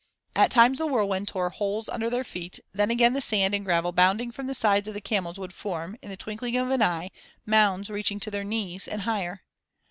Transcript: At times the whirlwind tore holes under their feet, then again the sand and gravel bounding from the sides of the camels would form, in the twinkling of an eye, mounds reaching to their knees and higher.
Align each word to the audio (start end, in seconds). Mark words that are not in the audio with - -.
At 0.35 0.49
times 0.49 0.79
the 0.79 0.87
whirlwind 0.87 1.27
tore 1.27 1.51
holes 1.51 1.87
under 1.87 2.09
their 2.09 2.23
feet, 2.23 2.59
then 2.73 2.89
again 2.89 3.13
the 3.13 3.21
sand 3.21 3.53
and 3.53 3.63
gravel 3.63 3.91
bounding 3.91 4.31
from 4.31 4.47
the 4.47 4.55
sides 4.55 4.87
of 4.87 4.95
the 4.95 4.99
camels 4.99 5.37
would 5.37 5.53
form, 5.53 5.95
in 6.01 6.09
the 6.09 6.17
twinkling 6.17 6.57
of 6.57 6.71
an 6.71 6.81
eye, 6.81 7.11
mounds 7.45 7.87
reaching 7.91 8.19
to 8.21 8.31
their 8.31 8.43
knees 8.43 8.87
and 8.87 9.01
higher. 9.03 9.43